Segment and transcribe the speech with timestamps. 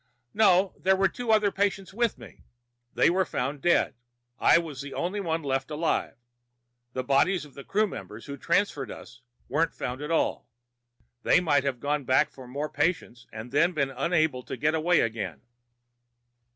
[0.33, 0.73] "No.
[0.79, 2.41] There were two other patients with me.
[2.95, 3.93] They were found dead.
[4.39, 6.15] I was the only one left alive.
[6.93, 10.47] The bodies of the crew members who transferred us weren't found at all.
[11.21, 15.01] They might have gone back for more patients and then been unable to get away
[15.01, 15.41] again."